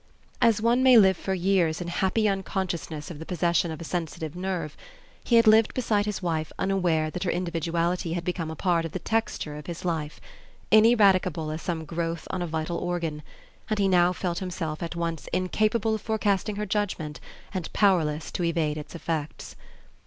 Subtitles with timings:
[0.41, 4.35] As one may live for years in happy unconsciousness of the possession of a sensitive
[4.35, 4.75] nerve,
[5.23, 8.93] he had lived beside his wife unaware that her individuality had become a part of
[8.93, 10.19] the texture of his life,
[10.71, 13.21] ineradicable as some growth on a vital organ;
[13.69, 17.19] and he now felt himself at once incapable of forecasting her judgment
[17.53, 19.55] and powerless to evade its effects.